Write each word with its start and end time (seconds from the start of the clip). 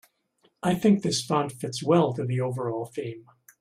I 0.63 0.73
think 0.73 1.03
this 1.03 1.23
font 1.23 1.51
fits 1.51 1.83
well 1.83 2.11
to 2.15 2.25
the 2.25 2.41
overall 2.41 2.87
theme. 2.87 3.27